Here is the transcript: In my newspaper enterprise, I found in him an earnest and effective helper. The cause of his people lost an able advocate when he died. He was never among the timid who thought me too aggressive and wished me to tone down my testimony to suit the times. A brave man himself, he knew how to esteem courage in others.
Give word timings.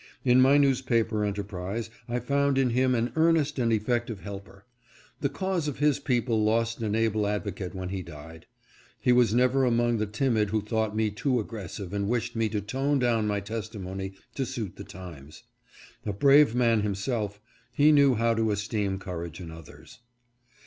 In 0.25 0.41
my 0.41 0.57
newspaper 0.57 1.23
enterprise, 1.23 1.91
I 2.09 2.19
found 2.19 2.57
in 2.57 2.71
him 2.71 2.95
an 2.95 3.11
earnest 3.15 3.59
and 3.59 3.71
effective 3.71 4.21
helper. 4.21 4.65
The 5.19 5.29
cause 5.29 5.67
of 5.67 5.77
his 5.77 5.99
people 5.99 6.43
lost 6.43 6.81
an 6.81 6.95
able 6.95 7.27
advocate 7.27 7.75
when 7.75 7.89
he 7.89 8.01
died. 8.01 8.47
He 8.99 9.11
was 9.11 9.31
never 9.35 9.63
among 9.63 9.97
the 9.97 10.07
timid 10.07 10.49
who 10.49 10.63
thought 10.63 10.95
me 10.95 11.11
too 11.11 11.39
aggressive 11.39 11.93
and 11.93 12.09
wished 12.09 12.35
me 12.35 12.49
to 12.49 12.61
tone 12.61 12.97
down 12.97 13.27
my 13.27 13.41
testimony 13.41 14.13
to 14.33 14.43
suit 14.43 14.75
the 14.75 14.83
times. 14.83 15.43
A 16.03 16.13
brave 16.13 16.55
man 16.55 16.81
himself, 16.81 17.39
he 17.71 17.91
knew 17.91 18.15
how 18.15 18.33
to 18.33 18.49
esteem 18.49 18.97
courage 18.97 19.39
in 19.39 19.51
others. 19.51 19.99